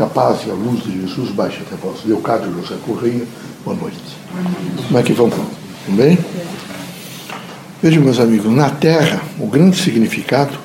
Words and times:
Que 0.00 0.04
a 0.04 0.08
paz 0.08 0.46
e 0.46 0.50
a 0.50 0.54
luz 0.54 0.82
de 0.82 0.98
Jesus 0.98 1.30
baixe 1.32 1.58
até 1.60 1.76
vós. 1.76 2.06
Leocádio 2.06 2.50
José 2.54 2.74
Correia, 2.86 3.22
boa 3.62 3.76
noite. 3.76 3.98
Como 4.86 4.98
é 4.98 5.02
que 5.02 5.12
vão? 5.12 5.28
Tudo 5.28 5.94
bem? 5.94 6.18
Vejam, 7.82 8.02
meus 8.02 8.18
amigos, 8.18 8.50
na 8.50 8.70
Terra, 8.70 9.20
o 9.38 9.46
grande 9.46 9.76
significado 9.76 10.56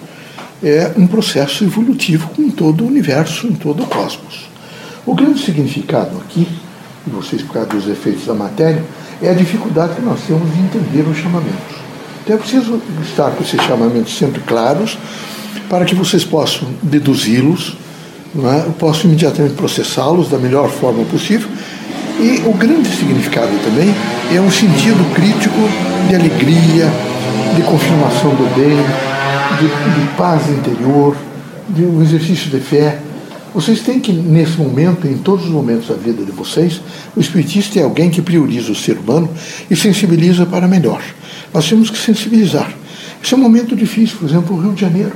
é 0.63 0.94
um 0.96 1.06
processo 1.06 1.66
evolutivo 1.66 2.29
em 2.40 2.50
todo 2.50 2.86
o 2.86 2.88
universo, 2.88 3.46
em 3.48 3.56
todo 3.56 3.84
o 3.84 3.88
cosmos. 3.88 4.50
O 5.05 5.13
grande 5.13 5.43
significado 5.43 6.15
aqui, 6.20 6.47
e 7.05 7.09
vocês 7.09 7.41
por 7.41 7.55
causa 7.55 7.67
dos 7.67 7.89
efeitos 7.89 8.25
da 8.25 8.33
matéria, 8.33 8.86
é 9.21 9.29
a 9.29 9.33
dificuldade 9.33 9.95
que 9.95 10.02
nós 10.02 10.21
temos 10.25 10.49
de 10.54 10.61
entender 10.61 11.02
os 11.09 11.17
chamamentos. 11.17 11.75
Então 12.23 12.38
é 12.38 12.39
preciso 12.39 12.81
estar 13.04 13.31
com 13.31 13.43
esses 13.43 13.61
chamamentos 13.63 14.17
sempre 14.17 14.39
claros, 14.43 14.97
para 15.70 15.83
que 15.83 15.93
vocês 15.93 16.23
possam 16.23 16.70
deduzi-los, 16.81 17.75
é? 18.43 18.70
possam 18.77 19.05
imediatamente 19.05 19.54
processá-los 19.54 20.29
da 20.29 20.38
melhor 20.38 20.70
forma 20.70 21.03
possível. 21.05 21.49
E 22.20 22.41
o 22.45 22.53
grande 22.53 22.89
significado 22.89 23.52
também 23.63 23.93
é 24.34 24.39
um 24.39 24.49
sentido 24.49 25.13
crítico 25.13 25.59
de 26.07 26.16
alegria, 26.16 26.90
de 27.55 27.62
confirmação 27.63 28.31
do 28.31 28.55
bem, 28.55 28.77
de, 29.59 29.67
de 29.67 30.17
paz 30.17 30.49
interior, 30.49 31.16
de 31.70 31.84
um 31.84 32.02
exercício 32.02 32.49
de 32.49 32.59
fé. 32.59 32.99
Vocês 33.53 33.81
têm 33.81 33.99
que, 33.99 34.12
nesse 34.12 34.57
momento, 34.57 35.07
em 35.07 35.17
todos 35.17 35.45
os 35.45 35.52
momentos 35.52 35.88
da 35.88 35.95
vida 35.95 36.23
de 36.23 36.31
vocês, 36.31 36.81
o 37.15 37.20
espiritista 37.20 37.79
é 37.79 37.84
alguém 37.84 38.09
que 38.09 38.21
prioriza 38.21 38.71
o 38.71 38.76
ser 38.76 38.98
humano 38.98 39.29
e 39.70 39.76
sensibiliza 39.76 40.45
para 40.45 40.67
melhor. 40.67 41.02
Nós 41.54 41.67
temos 41.67 41.90
que 41.90 41.98
sensibilizar. 41.98 42.73
Esse 43.23 43.34
é 43.34 43.38
um 43.38 43.40
momento 43.40 43.76
difícil, 43.76 44.17
por 44.17 44.29
exemplo, 44.29 44.55
o 44.55 44.62
Rio 44.62 44.73
de 44.73 44.81
Janeiro. 44.81 45.13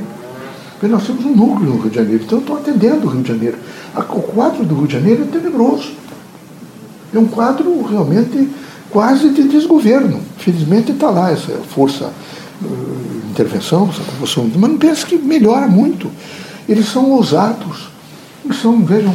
Porque 0.80 0.88
nós 0.88 1.06
temos 1.06 1.26
um 1.26 1.36
núcleo 1.36 1.72
no 1.72 1.82
Rio 1.82 1.90
de 1.90 1.96
Janeiro, 1.98 2.24
então 2.24 2.38
eu 2.38 2.42
estou 2.42 2.56
atendendo 2.56 3.06
o 3.06 3.10
Rio 3.10 3.22
de 3.22 3.28
Janeiro. 3.28 3.58
O 3.96 4.22
quadro 4.22 4.64
do 4.64 4.76
Rio 4.76 4.88
de 4.88 4.94
Janeiro 4.94 5.24
é 5.24 5.26
tenebroso. 5.26 5.92
É 7.14 7.20
um 7.20 7.26
quadro 7.26 7.84
realmente 7.84 8.50
quase 8.90 9.30
de 9.30 9.44
desgoverno. 9.44 10.22
Felizmente 10.38 10.94
está 10.94 11.10
lá 11.10 11.32
essa 11.32 11.52
força 11.70 12.14
uh, 12.64 13.30
intervenção, 13.30 13.90
essa 13.90 14.02
população, 14.04 14.50
mas 14.56 14.72
não 14.72 14.78
pense 14.78 15.06
que 15.06 15.18
melhora 15.18 15.68
muito. 15.68 16.10
Eles 16.68 16.88
são 16.88 17.12
ousados, 17.12 17.90
eles 18.46 18.62
são, 18.62 18.82
vejam, 18.86 19.14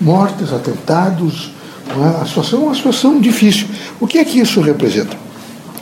mortes, 0.00 0.52
atentados, 0.52 1.52
é? 1.88 2.22
a 2.22 2.26
situação 2.26 2.62
é 2.62 2.64
uma 2.64 2.74
situação 2.74 3.20
difícil. 3.20 3.68
O 4.00 4.08
que 4.08 4.18
é 4.18 4.24
que 4.24 4.40
isso 4.40 4.60
representa? 4.60 5.16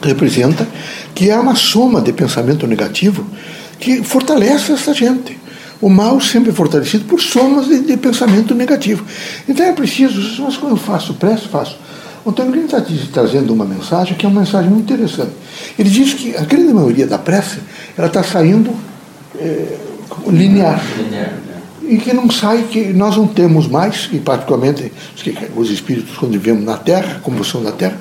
Representa 0.03 0.69
que 1.15 1.31
há 1.31 1.41
uma 1.41 1.55
soma 1.55 2.03
de 2.03 2.13
pensamento 2.13 2.67
negativo 2.67 3.25
que 3.79 4.03
fortalece 4.03 4.73
essa 4.73 4.93
gente. 4.93 5.39
O 5.81 5.89
mal 5.89 6.21
sempre 6.21 6.51
é 6.51 6.53
fortalecido 6.53 7.05
por 7.05 7.21
somas 7.21 7.67
de, 7.67 7.81
de 7.81 7.97
pensamento 7.97 8.55
negativo. 8.55 9.05
Então 9.49 9.67
é 9.67 9.73
preciso, 9.73 10.43
mas 10.43 10.57
quando 10.57 10.73
eu 10.73 10.77
faço 10.77 11.15
prece, 11.15 11.49
faço. 11.49 11.77
O 12.25 12.31
Antônio 12.31 12.53
Green 12.53 12.65
está 12.65 12.83
trazendo 13.13 13.53
uma 13.53 13.67
mensagem 13.67 14.17
que 14.17 14.25
é 14.25 14.29
uma 14.29 14.41
mensagem 14.41 14.71
muito 14.71 14.91
interessante. 14.91 15.33
Ele 15.79 15.91
diz 15.91 16.15
que 16.15 16.35
a 16.37 16.43
grande 16.43 16.73
maioria 16.73 17.07
da 17.07 17.19
prece 17.19 17.59
ela 17.99 18.07
está 18.07 18.23
saindo 18.23 18.75
é, 19.39 19.77
linear. 20.27 20.83
linear 20.97 21.45
e 21.87 21.99
que 21.99 22.13
não 22.13 22.31
sai, 22.31 22.65
que 22.71 22.93
nós 22.93 23.17
não 23.17 23.27
temos 23.27 23.69
mais, 23.69 24.09
e 24.13 24.19
particularmente 24.19 24.93
os 25.55 25.71
espíritos 25.71 26.17
quando 26.17 26.33
vivemos 26.33 26.65
na 26.65 26.77
Terra, 26.77 27.21
como 27.23 27.45
são 27.45 27.63
da 27.63 27.73
Terra, 27.73 27.99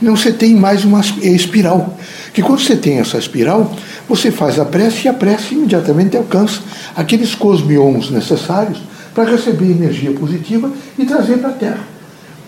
não 0.00 0.16
se 0.16 0.32
tem 0.32 0.54
mais 0.54 0.84
uma 0.84 1.00
espiral. 1.00 1.96
Que 2.32 2.42
quando 2.42 2.60
você 2.60 2.76
tem 2.76 2.98
essa 2.98 3.18
espiral, 3.18 3.74
você 4.08 4.30
faz 4.30 4.58
a 4.58 4.64
prece 4.64 5.06
e 5.06 5.08
a 5.08 5.12
prece 5.12 5.54
imediatamente 5.54 6.16
alcança 6.16 6.60
aqueles 6.94 7.34
cosmions 7.34 8.10
necessários 8.10 8.80
para 9.14 9.30
receber 9.30 9.70
energia 9.70 10.12
positiva 10.12 10.70
e 10.98 11.04
trazer 11.04 11.38
para 11.38 11.50
a 11.50 11.54
Terra. 11.54 11.96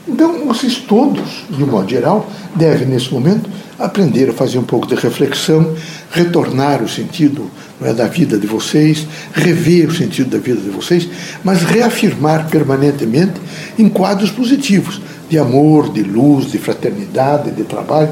Então, 0.07 0.47
vocês 0.47 0.77
todos, 0.77 1.45
de 1.51 1.63
um 1.63 1.67
modo 1.67 1.89
geral, 1.89 2.31
devem, 2.55 2.87
nesse 2.87 3.13
momento, 3.13 3.49
aprender 3.79 4.31
a 4.31 4.33
fazer 4.33 4.59
um 4.59 4.65
pouco 4.65 4.87
de 4.87 4.95
reflexão, 4.95 5.75
retornar 6.11 6.83
o 6.83 6.89
sentido 6.89 7.51
é, 7.83 7.93
da 7.93 8.07
vida 8.07 8.39
de 8.39 8.47
vocês, 8.47 9.07
rever 9.33 9.89
o 9.89 9.95
sentido 9.95 10.31
da 10.31 10.39
vida 10.39 10.61
de 10.61 10.71
vocês, 10.71 11.09
mas 11.45 11.63
reafirmar 11.63 12.49
permanentemente 12.49 13.35
em 13.79 13.89
quadros 13.89 14.31
positivos, 14.31 15.01
de 15.29 15.39
amor, 15.39 15.93
de 15.93 16.03
luz, 16.03 16.51
de 16.51 16.59
fraternidade, 16.59 17.51
de 17.51 17.65
trabalho, 17.65 18.11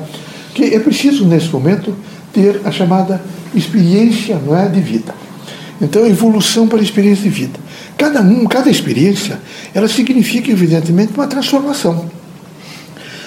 que 0.55 0.75
é 0.75 0.79
preciso, 0.79 1.27
nesse 1.27 1.49
momento, 1.49 1.97
ter 2.37 2.61
a 2.67 2.71
chamada 2.71 3.23
experiência 3.55 4.39
não 4.45 4.55
é, 4.55 4.69
de 4.69 4.81
vida. 4.81 5.15
Então, 5.81 6.07
evolução 6.07 6.69
para 6.69 6.79
a 6.79 6.83
experiência 6.83 7.23
de 7.23 7.31
vida. 7.31 7.59
Cada 7.97 8.21
um, 8.21 8.45
cada 8.45 8.69
experiência, 8.69 9.41
ela 9.75 9.89
significa, 9.89 10.51
evidentemente, 10.51 11.15
uma 11.15 11.27
transformação. 11.27 12.11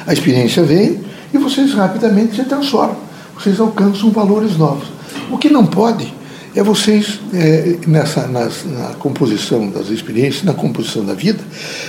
A 0.05 0.13
experiência 0.13 0.61
vem 0.63 0.99
e 1.33 1.37
vocês 1.39 1.73
rapidamente 1.73 2.35
se 2.35 2.43
transformam. 2.43 2.97
Vocês 3.35 3.59
alcançam 3.59 4.11
valores 4.11 4.57
novos. 4.57 4.87
O 5.31 5.37
que 5.37 5.49
não 5.49 5.65
pode 5.65 6.13
é 6.55 6.61
vocês, 6.61 7.19
é, 7.33 7.77
nessa, 7.87 8.27
nas, 8.27 8.63
na 8.65 8.93
composição 8.95 9.69
das 9.69 9.89
experiências, 9.89 10.43
na 10.43 10.53
composição 10.53 11.03
da 11.03 11.13
vida, 11.13 11.39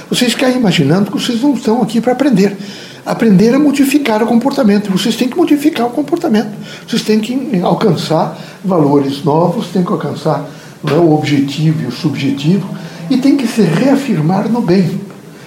vocês 0.08 0.32
ficarem 0.32 0.56
imaginando 0.56 1.10
que 1.10 1.20
vocês 1.20 1.42
não 1.42 1.54
estão 1.54 1.82
aqui 1.82 2.00
para 2.00 2.12
aprender. 2.12 2.56
Aprender 3.04 3.54
a 3.54 3.58
modificar 3.58 4.22
o 4.22 4.26
comportamento. 4.26 4.90
Vocês 4.90 5.16
têm 5.16 5.28
que 5.28 5.36
modificar 5.36 5.86
o 5.86 5.90
comportamento. 5.90 6.50
Vocês 6.86 7.02
têm 7.02 7.20
que 7.20 7.60
alcançar 7.62 8.38
valores 8.64 9.24
novos, 9.24 9.68
têm 9.68 9.82
que 9.82 9.92
alcançar 9.92 10.48
é, 10.86 10.92
o 10.92 11.12
objetivo 11.14 11.82
e 11.82 11.86
o 11.86 11.92
subjetivo, 11.92 12.68
e 13.08 13.18
tem 13.18 13.36
que 13.36 13.46
se 13.46 13.62
reafirmar 13.62 14.48
no 14.48 14.60
bem. 14.60 15.00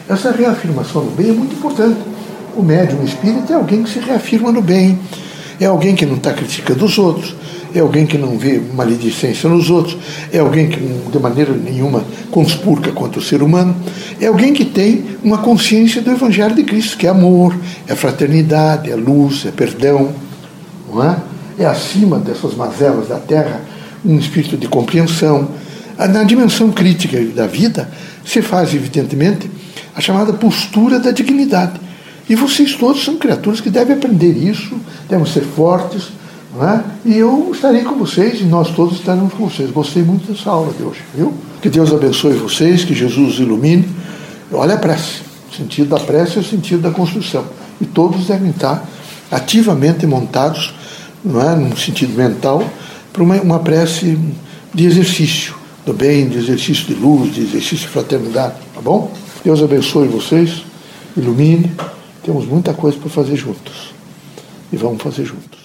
Essa 0.10 0.32
reafirmação 0.32 1.04
no 1.04 1.12
bem 1.12 1.30
é 1.30 1.34
muito 1.34 1.56
importante. 1.56 2.00
O 2.56 2.62
médium 2.62 3.04
espírita 3.04 3.54
é 3.54 3.56
alguém 3.56 3.84
que 3.84 3.90
se 3.90 4.00
reafirma 4.00 4.52
no 4.52 4.62
bem, 4.62 5.00
é 5.60 5.66
alguém 5.66 5.96
que 5.96 6.06
não 6.06 6.16
está 6.16 6.34
criticando 6.34 6.86
os 6.86 6.98
outros, 6.98 7.36
é 7.74 7.80
alguém 7.80 8.06
que 8.06 8.18
não 8.18 8.38
vê 8.38 8.62
maledicência 8.74 9.50
nos 9.50 9.70
outros, 9.70 9.98
é 10.32 10.40
alguém 10.40 10.70
que 10.70 10.80
de 10.80 11.20
maneira 11.20 11.54
nenhuma 11.54 12.04
conspurca 12.30 12.92
contra 12.92 13.20
o 13.20 13.24
ser 13.24 13.42
humano, 13.42 13.76
é 14.20 14.28
alguém 14.28 14.54
que 14.54 14.66
tem 14.66 15.06
uma 15.24 15.40
consciência 15.40 16.02
do 16.02 16.12
Evangelho 16.12 16.56
de 16.56 16.64
Cristo, 16.64 16.98
que 16.98 17.08
é 17.08 17.10
amor, 17.10 17.56
é 17.88 17.96
fraternidade, 17.96 18.92
é 18.92 18.96
luz, 18.96 19.46
é 19.46 19.52
perdão, 19.52 20.10
não 20.92 21.04
é? 21.04 21.18
É 21.58 21.66
acima 21.66 22.20
dessas 22.20 22.56
mazelas 22.56 23.08
da 23.08 23.20
terra 23.20 23.62
um 24.04 24.18
espírito 24.18 24.58
de 24.58 24.68
compreensão. 24.68 25.50
Na 25.98 26.24
dimensão 26.24 26.72
crítica 26.72 27.20
da 27.36 27.48
vida 27.48 27.90
se 28.26 28.42
faz, 28.42 28.74
evidentemente, 28.74 29.50
a 29.96 30.02
chamada 30.02 30.34
postura 30.34 31.00
da 31.00 31.12
dignidade. 31.12 31.80
E 32.28 32.36
vocês 32.36 32.74
todos 32.74 33.04
são 33.04 33.18
criaturas 33.18 33.62
que 33.62 33.70
devem 33.70 33.96
aprender 33.96 34.32
isso, 34.32 34.76
devem 35.10 35.26
ser 35.26 35.42
fortes, 35.42 36.10
é? 36.62 36.84
E 37.06 37.18
eu 37.18 37.50
estarei 37.52 37.84
com 37.84 37.96
vocês 37.96 38.42
e 38.42 38.44
nós 38.44 38.70
todos 38.76 39.00
estaremos 39.00 39.34
com 39.34 39.50
vocês. 39.50 39.72
Gostei 39.72 40.04
muito 40.04 40.32
dessa 40.32 40.52
aula 40.52 40.72
de 40.74 40.84
hoje, 40.84 41.02
viu? 41.16 41.34
Que 41.62 41.70
Deus 41.70 41.92
abençoe 41.92 42.34
vocês, 42.34 42.84
que 42.84 42.94
Jesus 42.94 43.40
ilumine. 43.40 43.88
Olha 44.52 44.76
a 44.76 44.78
prece. 44.78 45.22
O 45.52 45.56
sentido 45.56 45.90
da 45.90 46.00
prece 46.00 46.38
é 46.38 46.42
o 46.42 46.44
sentido 46.44 46.84
da 46.84 46.92
construção. 46.92 47.46
E 47.82 47.86
todos 47.86 48.28
devem 48.28 48.52
estar 48.52 48.88
ativamente 49.32 50.06
montados, 50.06 50.74
não 51.26 51.42
é? 51.42 51.56
num 51.56 51.76
sentido 51.76 52.16
mental, 52.16 52.64
para 53.12 53.24
uma, 53.24 53.36
uma 53.42 53.60
prece 53.60 54.18
de 54.74 54.86
exercício 54.86 55.56
do 55.86 55.94
bem, 55.94 56.30
de 56.30 56.38
exercício 56.38 56.86
de 56.86 56.94
luz, 56.94 57.34
de 57.34 57.42
exercício 57.42 57.78
de 57.80 57.88
fraternidade. 57.88 58.56
Tá 58.76 58.82
bom? 58.82 59.12
Deus 59.44 59.62
abençoe 59.62 60.08
vocês, 60.08 60.64
ilumine. 61.18 61.72
Temos 62.24 62.46
muita 62.46 62.74
coisa 62.74 62.98
para 62.98 63.10
fazer 63.10 63.36
juntos. 63.36 63.94
E 64.72 64.78
vamos 64.78 65.02
fazer 65.02 65.26
juntos. 65.26 65.63